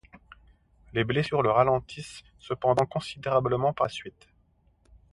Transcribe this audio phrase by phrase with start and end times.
[0.93, 4.27] Les blessures le ralentissent cependant considérablement par la suite.